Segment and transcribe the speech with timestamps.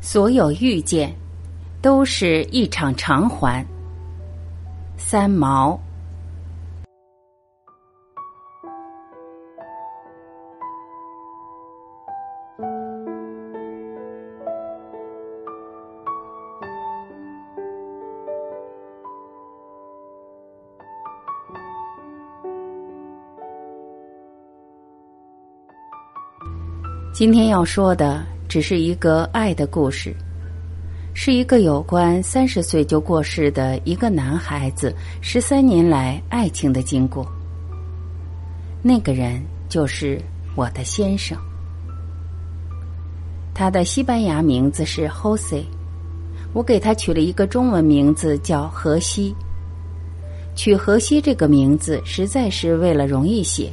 [0.00, 1.14] 所有遇见，
[1.82, 3.64] 都是一场偿还。
[4.96, 5.78] 三毛。
[27.12, 28.22] 今天要说的
[28.56, 30.16] 只是一个爱的故事，
[31.12, 37.30] 是一个有关三十岁就过世的一个男孩子十三年来爱情的经过。
[38.80, 40.18] 那个人就是
[40.54, 41.36] 我的先生，
[43.52, 45.62] 他的西班牙名字是 Jose，
[46.54, 49.34] 我给他取了一个中文名字叫荷西。
[50.54, 53.70] 取荷西这个名字实在是为了容易写。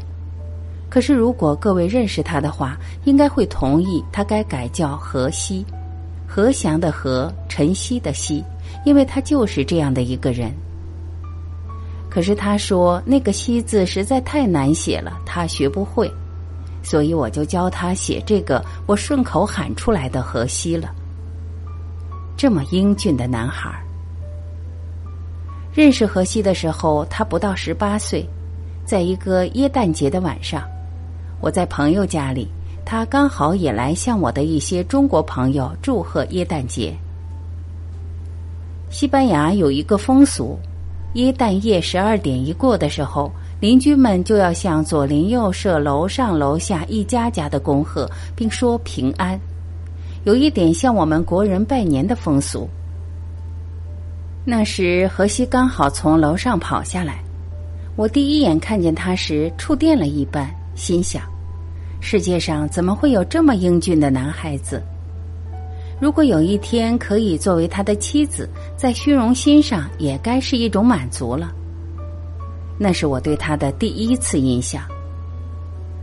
[0.93, 5.65] 可是，如果各位认识他的话，应该会同意他该改叫何西，
[6.27, 8.43] 何祥的何，晨曦的曦，
[8.85, 10.53] 因为他就是这样的一个人。
[12.11, 16.07] 可是他说那个“西”字实在太难写了，他学不会，
[16.83, 20.93] 所以我就教他写这个我顺口喊出来的何西了。
[22.37, 23.83] 这么英俊的男孩，
[25.73, 28.23] 认识何西的时候，他不到十八岁，
[28.85, 30.63] 在一个耶诞节的晚上。
[31.43, 32.47] 我在朋友家里，
[32.85, 36.95] 他刚好也来向我的一些中国朋友祝贺耶诞节。
[38.89, 40.57] 西班牙有一个风俗，
[41.15, 49.37] 耶诞夜十二点一过的时候，邻居们就要向左邻右舍、楼上楼下一家家的恭贺，并说平安，
[50.23, 52.69] 有一点像我们国人拜年的风俗。
[54.45, 57.21] 那时荷西刚好从楼上跑下来，
[57.97, 61.32] 我第一眼看见他时，触电了一般，心想。
[62.05, 64.83] 世界上怎么会有这么英俊的男孩子？
[66.01, 71.49] 如果有一天可以作为他的妻子，在虚荣心上也该是一种满足了。
[72.77, 74.83] 那是我对他的第一次印象。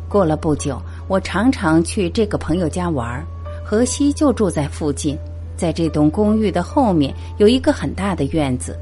[0.09, 3.27] 过了不久，我常常去这个朋友家玩儿，
[3.63, 5.19] 荷西就住在附近，
[5.55, 8.75] 在这栋公寓的后面有一个很大的院子，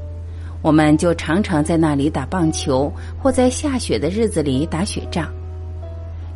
[0.61, 2.89] 我们就常常在那里打棒球，
[3.21, 5.29] 或在下雪的日子里打雪仗。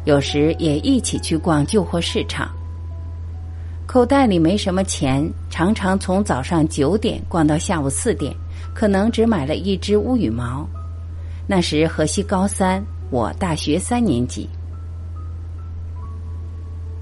[0.05, 2.49] 有时也一起去逛旧货市场。
[3.85, 8.33] 口袋里没什么钱，常常从早上九点逛到下午四点，
[8.73, 10.67] 可能只买了一只乌羽毛。
[11.45, 14.49] 那时荷西高三，我大学三年级。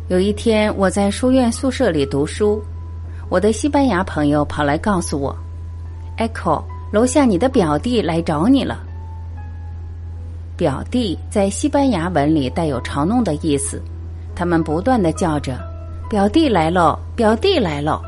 [0.09, 2.61] 有一天，我在书院宿舍里读书，
[3.29, 5.33] 我的西班牙朋友跑来告诉我
[6.17, 8.83] ：“Echo，楼下你的表弟来找你了。”
[10.61, 13.81] 表弟在西班牙文里带有嘲弄的意思，
[14.35, 15.57] 他们不断的叫着
[16.07, 17.99] ：“表弟来喽，表弟来喽。”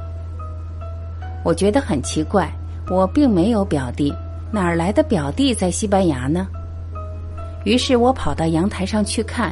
[1.43, 2.47] 我觉得很奇怪，
[2.91, 4.13] 我并没有表弟，
[4.51, 6.45] 哪儿来的表弟在西班牙呢？
[7.65, 9.51] 于是我跑到阳台上去看，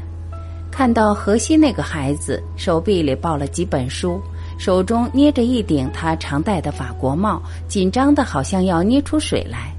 [0.70, 4.22] 看到河西那个孩子手臂里抱了几本书，
[4.60, 9.76] 手中捏着一顶他常戴的法国帽，紧张的好像要捏出水来。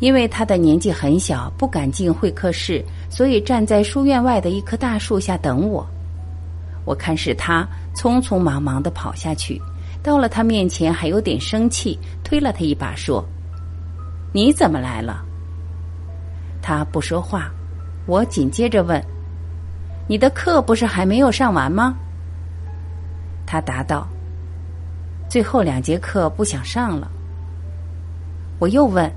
[0.00, 5.86] 因为他的年纪很小，不敢进会客室，所以站在书院外的一棵大树下等我。
[6.84, 9.60] 我看是他，匆匆忙忙的跑下去，
[10.02, 13.24] 到了他面前，还有点生气，推了他一把，说
[14.32, 15.24] ：“你怎么来了？”
[16.60, 17.50] 他不说话，
[18.06, 19.02] 我紧接着问
[20.06, 21.96] ：“你的课不是还没有上完吗？”
[23.46, 24.06] 他答道
[25.30, 27.10] ：“最后两节课不想上了。”
[28.58, 29.10] 我又问。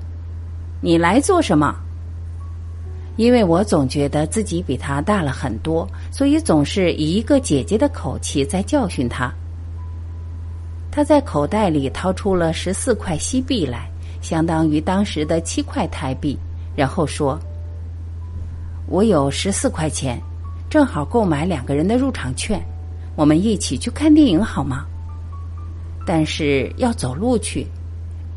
[0.80, 1.74] 你来做什么？
[3.16, 9.28] 因为我总觉得自己比他大了很多，所以总是以一个姐姐的口气在教训他。
[10.88, 13.90] 他在口袋里掏出了十四块西币来，
[14.20, 16.38] 相当于当时的七块台币，
[16.76, 17.36] 然后说
[18.86, 20.20] ：“我有十四块钱，
[20.70, 22.64] 正好购买两个人的入场券，
[23.16, 24.86] 我们一起去看电影好吗？
[26.06, 27.66] 但是要走路去，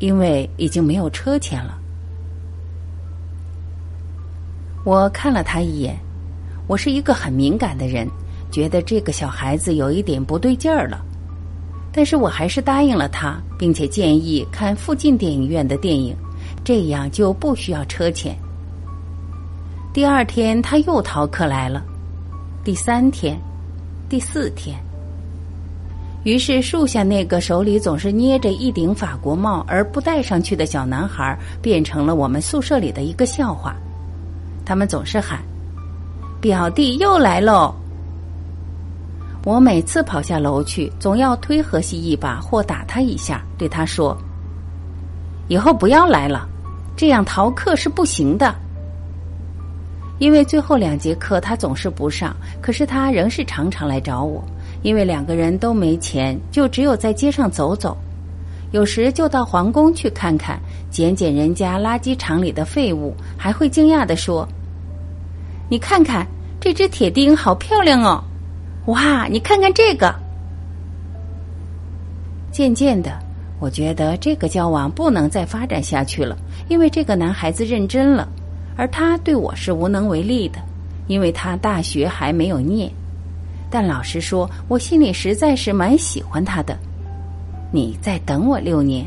[0.00, 1.78] 因为已经没有车钱了。”
[4.84, 5.96] 我看了他一眼，
[6.66, 8.08] 我是一个很敏感的人，
[8.50, 11.00] 觉得这个小孩子有一点不对劲儿了，
[11.92, 16.16] 但是我还是答应了他，并且建议看附近电影院的电影，
[16.64, 18.36] 这样就不需要车钱。
[19.92, 21.84] 第二天他又逃课来了，
[22.64, 23.38] 第三天，
[24.08, 24.76] 第四天，
[26.24, 33.76] 于是树下那个手里总是捏着一顶法国帽而不戴上去的小男孩，变成了我们宿舍里的一个笑话。
[34.64, 35.40] 他们总是喊
[36.40, 37.74] ：“表弟又来喽！”
[39.44, 44.16] 我每次跑下楼去，总要推荷西一把或打他一下，对他说
[45.48, 46.48] ：“以后不要来了，
[46.96, 48.54] 这样逃课是不行的。”
[50.18, 54.44] 因为最后两节课他总是不上，可是他仍是常常来找我。
[54.82, 57.96] 因为两个人都没钱，就只有在街上走走，
[58.72, 60.60] 有时就到皇宫去看看，
[60.92, 64.46] 捡捡人家垃圾场里的废物，还会惊讶的说
[65.70, 66.26] ：“你看看
[66.60, 68.22] 这只铁钉，好漂亮哦！
[68.86, 70.14] 哇，你看看这个。”
[72.52, 73.18] 渐渐的，
[73.58, 76.36] 我觉得这个交往不能再发展下去了，
[76.68, 78.28] 因为这个男孩子认真了。
[78.76, 80.58] 而他对我是无能为力的，
[81.06, 82.90] 因为他大学还没有念。
[83.70, 86.76] 但老实说，我心里实在是蛮喜欢他的。
[87.70, 89.06] 你再等我六年。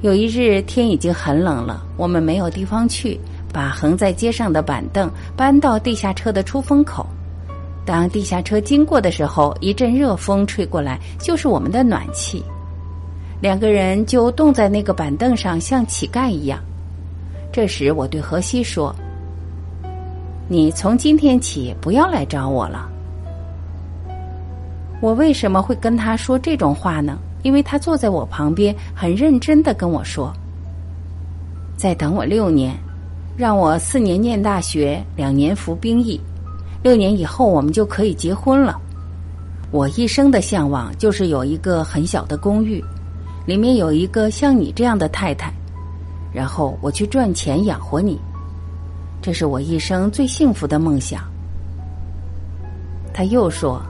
[0.00, 3.18] 有一日天已经很冷了，我们没有地方去，
[3.52, 7.04] 把横在街上的板凳搬到地下车的出风口。
[7.84, 12.44] 当地下车经过的时候，一阵热风吹过来，就是我们的暖气。
[13.40, 16.60] 两个人就冻在那个板凳上，像乞丐一样。
[17.50, 18.94] 这时，我对荷西说
[20.46, 22.88] ：“你从今天起不要来找我了。”
[25.02, 27.18] 我为什么会跟他说这种话呢？
[27.42, 30.32] 因为他坐在我旁边，很认真的跟我说
[31.76, 32.76] ：“再等我六年，
[33.36, 36.20] 让我四年念大学，两年服兵役，
[36.82, 38.80] 六年以后我们就可以结婚了。
[39.70, 42.82] 我一生的向往就是有一个很小的公寓。”
[43.46, 45.50] 里面有一个像你这样的太太，
[46.34, 48.20] 然后我去赚钱养活你，
[49.22, 51.24] 这是我一生最幸福的梦想。
[53.14, 53.80] 他又说，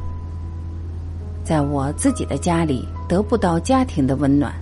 [1.48, 4.52] 在我自己的家里得不到家庭的温暖。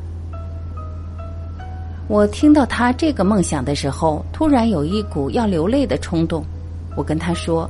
[2.07, 6.45] 我听到他这个梦想的时候，突然有一股要流泪的冲动。
[6.95, 7.69] 我跟他说：“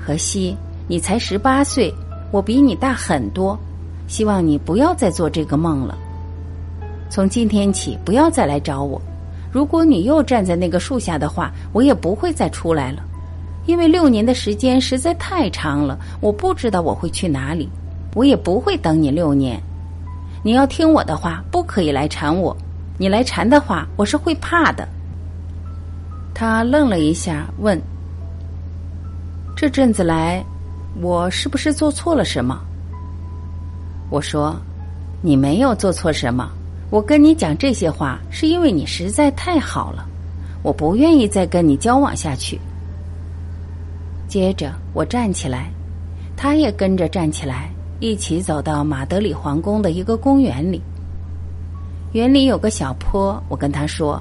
[0.00, 0.56] 荷西，
[0.88, 1.92] 你才十八岁，
[2.30, 3.58] 我比你大很多。”
[4.08, 5.94] 希望你不要再做这个梦了。
[7.10, 8.98] 从今天起，不要再来找我。
[9.52, 13.02] 如果你又站在那个树下的话，我也不会再出来了。
[13.66, 17.68] 因为六年的时间实在太长了，我不知道我会去哪里，
[18.14, 19.60] 我也不会等你六年。
[20.42, 22.56] 你要听我的话，不可以来缠我。
[22.98, 24.86] 你来缠的话，我是会怕的。
[26.34, 27.80] 他愣了一下，问
[29.56, 30.44] ：“这阵子来，
[31.00, 32.60] 我是不是做错了什么？”
[34.10, 34.54] 我说
[35.22, 36.50] ：“你没有做错什么。
[36.90, 40.06] 我跟你讲这些话，是因为你实在太好了，
[40.62, 42.60] 我不愿意再跟你交往下去。”
[44.28, 45.70] 接着我站起来，
[46.36, 47.71] 他也跟着站起来，
[48.02, 50.82] 一起走到马德里皇宫的一个公园里。
[52.14, 54.20] 园里有个小坡，我跟他说：“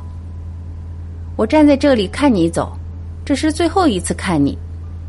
[1.35, 2.77] 我站在这里看你走，
[3.25, 4.55] 这是最后一次看你，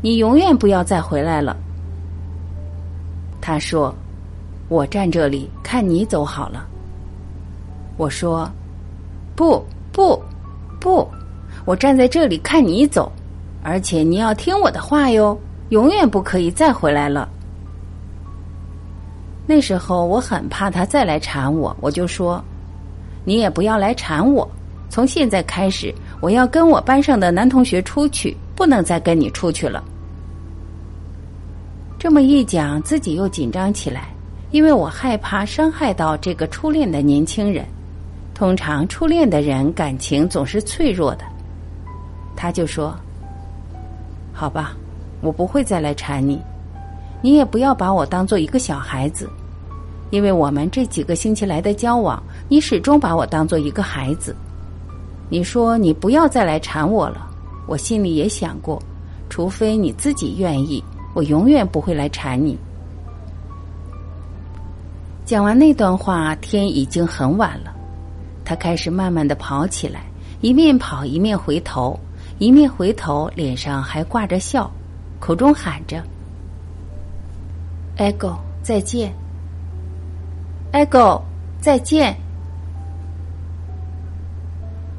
[0.01, 1.55] 你永远不要再回来了。”
[3.39, 3.93] 他说。
[4.69, 6.65] 我站这里看你走好了。
[7.95, 8.49] 我说
[9.35, 10.19] ：“不不
[10.79, 11.07] 不，
[11.63, 13.11] 我站在这里看你走，
[13.61, 15.37] 而且你要听我的话哟，
[15.69, 17.29] 永远不可以再回来了。”
[19.45, 22.43] 那时候我很怕他再来缠我，我就说
[23.25, 24.49] ：“你也不要来缠我。
[24.89, 29.83] 从现在开始，我要跟我班上的男同学出去，不能再跟你出去了。”
[31.99, 34.09] 这么一讲，自己又紧张起来。
[34.51, 37.65] 因为我害怕伤害到这个初恋的年轻人，
[38.35, 41.25] 通常初恋的人感情总是脆弱的。
[42.35, 42.95] 他就说
[44.31, 44.77] ：“好吧，
[45.21, 46.39] 我不会再来缠你，
[47.23, 49.29] 你也不要把我当做一个小孩子，
[50.09, 54.35] 因为我们这几个星期来的交往，你始终把我当做一个孩子。
[55.29, 57.25] 你说你不要再来缠我了，
[57.65, 58.77] 我心里也想过，
[59.29, 62.57] 除非你自己愿意，我永远不会来缠你。”
[65.23, 67.73] 讲完那段话，天已经很晚了。
[68.43, 70.03] 他开始慢慢的跑起来，
[70.41, 71.97] 一面跑一面回头，
[72.37, 74.69] 一面回头，脸上还挂着笑，
[75.21, 76.03] 口中喊着
[77.97, 79.13] ：“Ego，再见
[80.71, 81.21] ！Ego，
[81.59, 82.15] 再见！”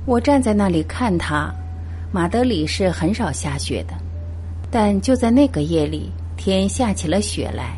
[0.06, 1.52] 我站在那里看他。
[2.12, 3.94] 马德里是很少下雪的，
[4.70, 7.76] 但就在那个夜里，天下起了雪来。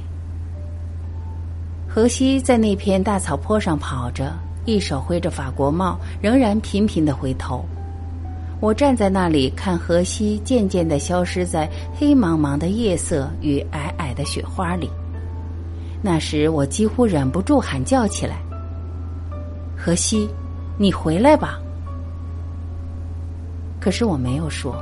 [1.88, 4.34] 荷西在那片大草坡上跑着，
[4.66, 7.64] 一手挥着法国帽，仍然频频的回头。
[8.60, 14.90] 我站在那里看荷西渐渐的消失在黑茫茫的夜色与皑皑的雪花里。
[16.02, 18.36] 那时我几乎忍不住喊叫起来
[19.76, 20.28] ：“荷西，
[20.78, 21.58] 你回来吧！”
[23.80, 24.76] 可是我没有说，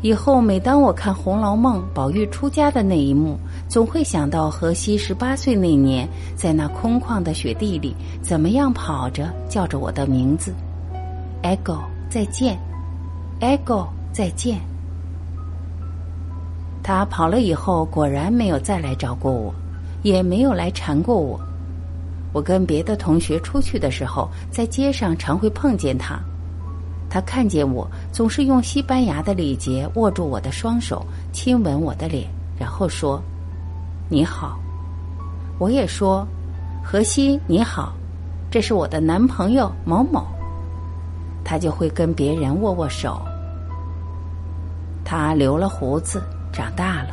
[0.00, 10.54] 以后每当我看《红楼梦》宝玉出家的那一幕，总会想到荷西十八岁那年，在那空旷的雪地里，怎么样跑着叫着我的名字
[11.42, 12.58] ，“Echo，再见
[13.40, 14.60] ，Echo，再见。”
[16.84, 19.52] 他跑了以后，果然没有再来找过我，
[20.06, 21.40] 也没有来缠过我。
[22.32, 26.16] 我跟别的同学出去的时候，在街上常会碰见他。
[27.10, 33.20] 他看见我，总是用西班牙的礼节握住我的双手，亲吻我的脸，然后说
[34.08, 34.60] ：“你好。”
[35.58, 36.24] 我也说
[36.84, 37.92] ：“荷西，你好，
[38.48, 40.24] 这是我的男朋友某某。”
[41.42, 43.20] 他就会跟别人握握手。
[45.04, 46.22] 他留了胡子。
[46.52, 47.10] 长大了，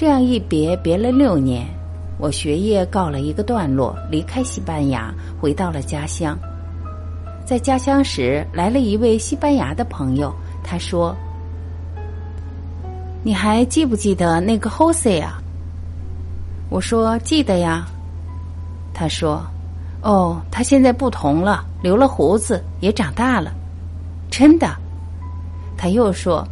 [0.00, 1.66] 这样一别别了六年，
[2.16, 6.38] 我学业告了一个段落，离开西班牙，回到了家乡。
[7.44, 11.14] 在家乡时，来了一位西班牙的朋友，他说
[13.22, 15.38] ：“你还记不记得那个 Jose 啊？”
[16.70, 17.86] 我说：“记得呀。”
[18.94, 19.44] 他说
[20.00, 23.52] ：“哦，他现在不同了，留了胡子，也长大了，
[24.30, 24.74] 真的。”
[25.76, 26.42] 他又说。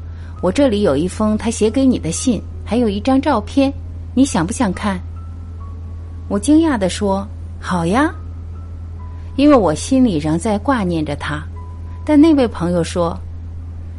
[0.40, 3.72] 我这里有一封他写给你的信，还有一张照片，
[4.12, 5.00] 你想不想看？
[6.28, 7.26] 我惊讶的说
[7.58, 8.14] ：“好呀。”
[9.37, 11.42] 因为我心里仍在挂念着他。
[12.04, 13.18] 但那位朋友说：“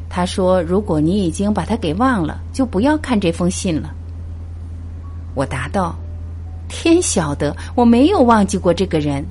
[0.07, 3.89] 他说如果你已经把他给忘了，就不要看这封信了。”
[5.33, 5.95] 我答道
[6.69, 9.25] ：“天晓得，我没有忘记过这个人，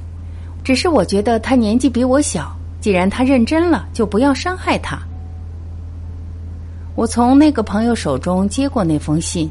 [0.65, 4.99] 只是我觉得他年纪比我小，既然他认真了，就不要伤害他。”
[6.99, 9.49] 我从那个朋友手中接过那封信，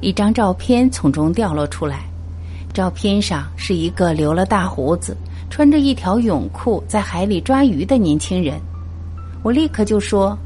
[0.00, 2.00] 一张照片从中掉落出来。
[2.74, 5.16] 照片上是一个留了大胡子、
[5.48, 8.60] 穿着一条泳裤在海里抓鱼的年轻人。
[9.44, 10.36] 我立刻就说：“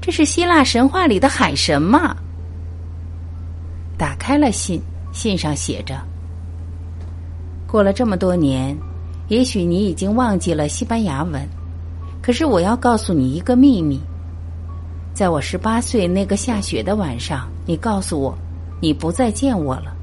[0.00, 2.16] 这是希腊神话里的海神嘛！”
[3.98, 4.80] 打开了信，
[5.12, 6.00] 信上写着
[7.66, 8.78] ：“过了这么多年，
[9.26, 11.44] 也许你已经忘记了西班牙文，
[12.22, 14.00] 可是我要告诉你一个秘密。”
[15.12, 18.36] 在我十八岁那个下雪的晚上，你告诉我，
[18.80, 19.94] 你不再见我了。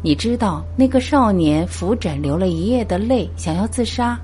[0.00, 4.16] 你知道那个少年扶枕流了一夜的泪，想要自杀。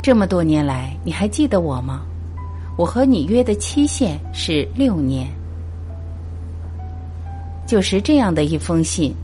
[0.00, 2.00] 这么多年来，你还记得我吗？
[2.78, 5.28] 我和你约的期限是六年。
[7.66, 9.14] 就是这样的一封信，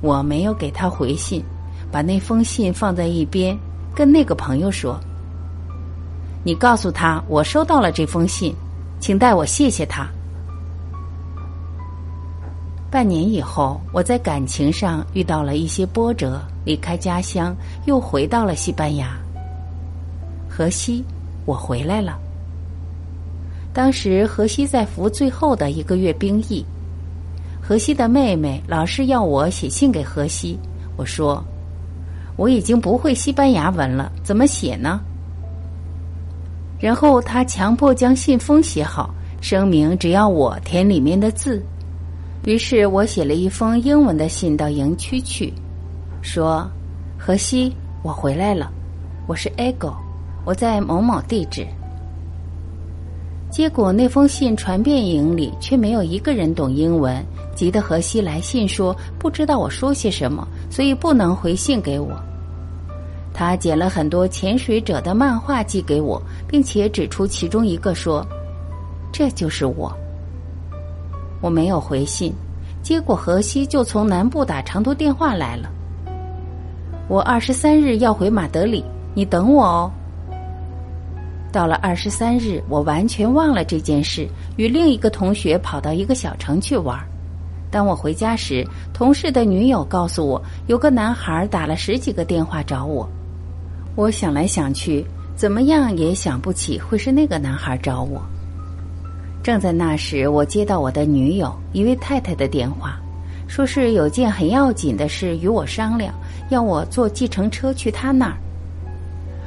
[0.00, 1.42] 我没有给他回信，
[1.90, 3.58] 把那封信放在一边，
[3.96, 5.00] 跟那个朋友说
[6.44, 8.54] ：“你告诉他，我收到了这封信。”
[9.00, 10.08] 请代我谢谢他。
[12.90, 17.54] 半年以后，我在感情上遇到了一些波折，离开家乡，
[17.86, 19.16] 又回到了西班牙。
[20.48, 21.04] 荷西，
[21.44, 22.18] 我回来了。
[23.74, 26.64] 当时荷西在服最后的一个月兵役，
[27.60, 30.58] 荷西的妹妹老是要我写信给荷西，
[30.96, 31.44] 我说
[32.36, 35.00] 我已经不会西班牙文了，怎么写呢？
[36.78, 41.62] 然后他强迫将信封写好，声明只要我填里面的字。
[42.44, 45.52] 于是我写了一封英文的信到营区去，
[46.22, 46.70] 说
[47.18, 48.70] ：“荷西，我回来了，
[49.26, 49.92] 我是 Ego，
[50.44, 51.66] 我在某某地址。”
[53.50, 62.12] 结果那封信传遍营里，却没有一个人懂英文，急得荷西来信说不知道我说些什么，所以不能回信给我。
[63.38, 68.26] 他捡了很多潜水者的漫画寄给我，并且指出其中一个说
[69.14, 69.96] ：“这就是我。”
[71.40, 72.34] 我没有回信，
[72.82, 75.70] 结果荷西就从南部打长途电话来了。
[77.06, 79.92] 我二十三日要回马德里，你等我哦。
[81.52, 84.26] 到了二十三日，我完全忘了这件事，
[84.56, 86.98] 与另一个同学跑到一个小城去玩。
[87.70, 93.08] 当我回家时，同事的女友告诉我，有个男孩打了十几个电话找我。
[93.98, 98.22] 我想来想去，怎么样也想不起会是那个男孩找我。
[99.42, 102.96] 正在那时，我接到我的女友一位太太的电话，
[103.48, 106.14] 说是有件很要紧的事与我商量，
[106.48, 108.36] 要我坐计程车去她那儿。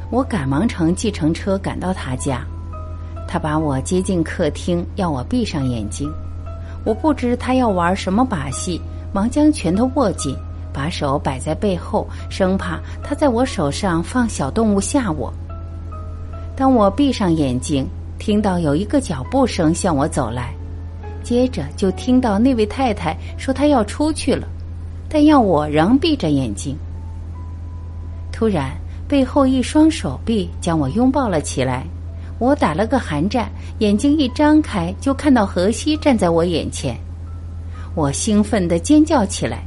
[0.10, 2.46] 我赶忙乘计程车赶到她家，
[3.30, 6.12] 她把我接进客厅，要我闭上眼睛。
[6.84, 8.82] 我不知她要玩什么把戏，
[9.14, 10.36] 忙将拳头握紧。
[10.74, 15.34] 把手摆在背后，生怕他在我手上放小动物吓我。
[16.56, 17.88] 当我闭上眼睛，
[18.20, 20.54] 听到有一个脚步声向我走来，
[21.24, 24.48] 接着就听到那位太太说她要出去了，
[25.10, 26.78] 但要我仍闭着眼睛。
[28.32, 28.72] 突然，
[29.08, 31.86] 背后一双手臂将我拥抱了起来，
[32.40, 36.96] 我打了个寒战，眼睛一张开就看到荷西站在我眼前，
[37.94, 39.64] 我兴奋地尖叫起来。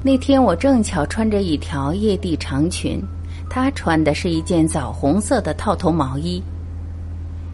[0.00, 3.02] 那天我正巧穿着一条叶地长裙，
[3.50, 6.40] 他穿的是一件枣红色的套头毛衣。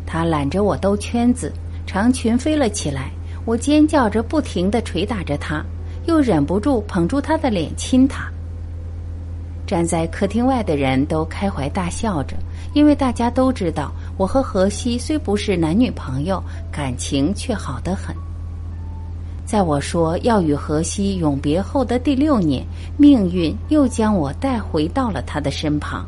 [0.07, 1.51] 他揽着我兜圈子，
[1.87, 3.11] 长裙飞了起来，
[3.47, 5.65] 我尖叫着不停地捶打着他，
[6.07, 8.31] 又忍不住捧住他的脸亲他。
[9.67, 12.37] 站在客厅外的人都开怀大笑着，
[12.75, 18.15] 因为大家都知道我和荷西虽不是男女朋友，感情却好得很。
[19.45, 22.65] 在我说要与荷西永别后的第六年，
[22.97, 26.05] 命运又将我带回到了他的身旁。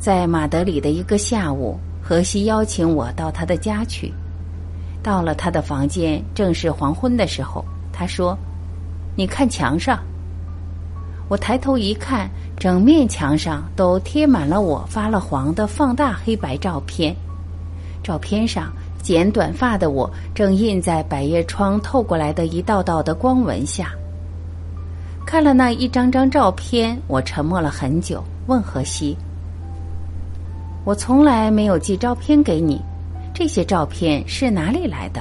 [0.00, 4.12] 在马德里的一个下午，荷西邀请我到他的家去。
[5.02, 7.62] 到了他的房间，正是黄昏的时候。
[7.92, 8.36] 他说
[9.14, 10.02] ：“你看墙上。”
[11.28, 17.14] 我抬头一看，整面墙上都贴满了我发了黄的放大黑白照片。
[18.02, 18.72] 照片上。
[19.04, 23.90] 剪短发的我正印在百叶窗透过来的一道道的光纹下，
[25.26, 29.14] 看了那一张张照片，我沉默了很久，问荷西
[30.86, 32.80] ：“我从来没有寄照片给你，
[33.34, 35.20] 这些照片是哪里来的？”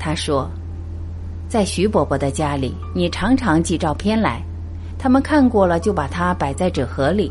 [0.00, 0.50] 他说
[1.50, 4.42] ：“在徐伯伯的家里，你常常寄照片来，
[4.98, 7.30] 他们看过了就把它摆在纸盒里。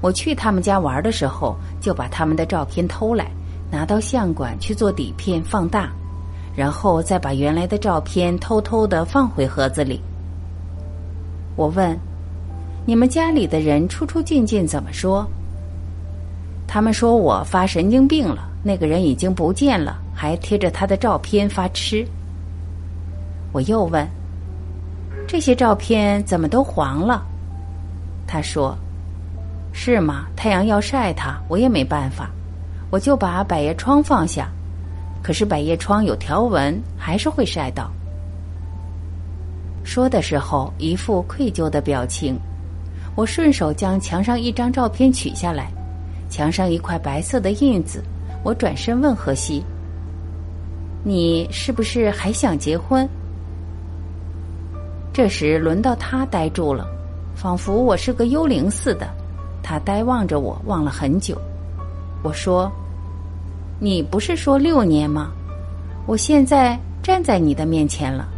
[0.00, 3.28] 我去他们家玩的时候，就把他们的照片偷来。”
[3.70, 5.90] 拿到相馆去做底片放大，
[6.56, 10.00] 然后再把原来的照片偷偷的放回盒子里。
[11.54, 11.98] 我问
[12.86, 15.26] ：“你们家里的人出出进进怎么说？”
[16.66, 22.06] 他们说我发神经病了，那个人已经不见了，还贴着他的照片发痴。
[23.52, 24.06] 我又问
[25.26, 27.26] ：“这些照片怎么都黄了？”
[28.26, 28.76] 他说
[29.72, 30.26] ：“是吗？
[30.36, 32.30] 太阳要晒它，我也没办法。”
[32.90, 34.48] 我就把百叶窗放下，
[35.22, 37.90] 可是百叶窗有条纹，还是会晒到。
[39.84, 42.38] 说的时候一副愧疚的表情，
[43.14, 45.70] 我顺手将墙上一张照片取下来，
[46.30, 48.02] 墙上一块白色的印子。
[48.44, 49.62] 我转身问荷西
[51.04, 53.06] ：“你是不是还想结婚？”
[55.12, 56.86] 这时轮到他呆住了，
[57.34, 59.08] 仿佛我是个幽灵似的，
[59.62, 61.36] 他呆望着我，望了很久。
[62.22, 62.70] 我说
[63.80, 65.30] ：“你不是说六年吗？
[66.06, 68.28] 我现在站在你的面前了。”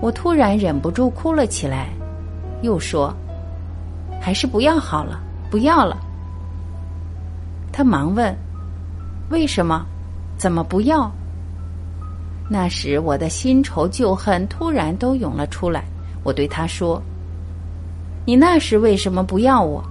[0.00, 1.88] 我突然忍不住哭了起来，
[2.62, 3.14] 又说
[4.20, 5.18] ：“还是不要好了，
[5.50, 5.96] 不要了。”
[7.72, 8.36] 他忙问
[9.30, 9.86] ：“为什么？
[10.36, 11.10] 怎么不要？”
[12.50, 15.84] 那时我的新仇旧恨突然都涌了出来。
[16.22, 17.02] 我对他说
[18.26, 19.82] ：“你那时为什么不要我？”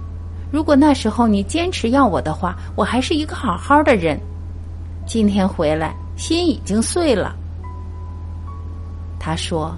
[0.54, 4.16] 如果那时候你坚持要我的话，我还是一个好好的人。
[5.04, 7.34] 今天回来，心已经碎了。
[9.18, 9.74] 他说：“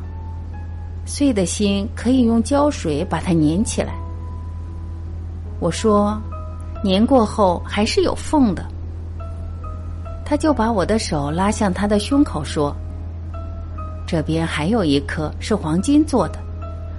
[1.06, 3.94] 碎的心可以用胶水把它粘起来。”
[5.60, 6.20] 我说
[6.84, 8.62] ：“粘过后还是有缝的。”
[10.26, 12.76] 他就把我的手拉向他的胸口说
[14.06, 16.38] ：“这边还有一颗是黄金做的，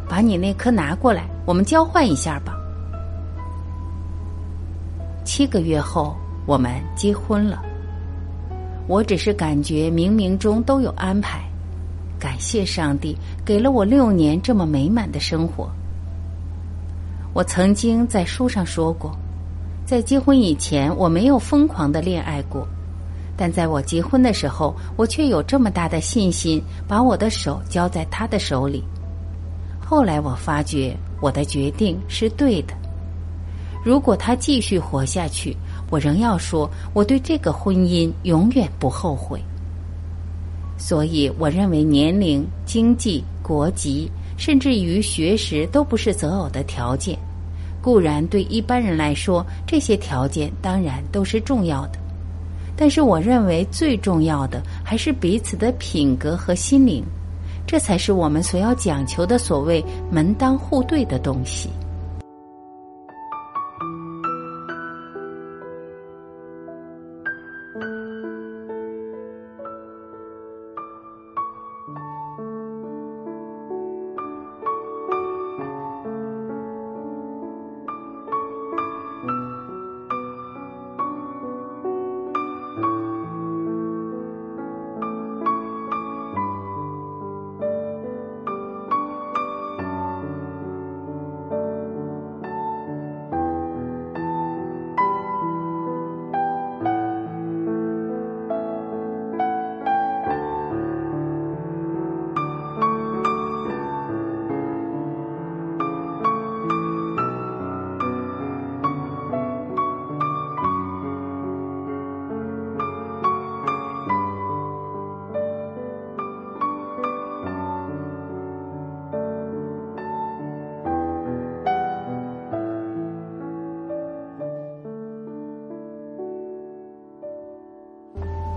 [0.09, 2.55] 把你那颗拿过来，我们交换一下吧。”
[5.27, 7.61] 七个月后，我们结婚了。
[8.87, 11.41] 我只是感觉冥冥中都有安排，
[12.17, 13.13] 感谢上帝
[13.43, 15.69] 给了我六年这么美满的生活。
[17.33, 19.11] 我曾经在书上说过，
[19.85, 22.65] 在结婚以前我没有疯狂的恋爱过，
[23.35, 28.81] 但在我结婚的时候，我却有这么大的信心，把我的手交在他的手里。
[29.77, 32.73] 后来我发觉我的决定是对的。
[33.83, 35.55] 如果他继续活下去，
[35.89, 39.41] 我仍要说我对这个婚姻永远不后悔。
[40.77, 47.17] 所以，我认为年龄、经济、国籍，甚至于学识都不是择偶的条件。
[47.81, 51.99] 固然对一般人来说，这些条件当然都是重要的，
[52.75, 57.03] 但是我认为最重要的还是彼此的品格和心灵，
[57.65, 61.69] 这才是我们所要讲求的所谓门当户对的东西。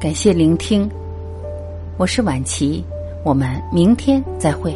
[0.01, 0.91] 感谢聆听，
[1.99, 2.83] 我是晚琪，
[3.23, 4.75] 我们明天再会。